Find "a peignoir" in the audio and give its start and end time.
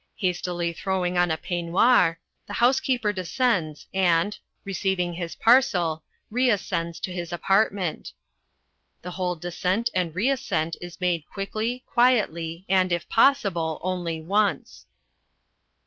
1.29-2.17